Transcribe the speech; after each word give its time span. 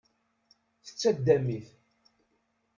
Tettaddam-it. 0.85 1.67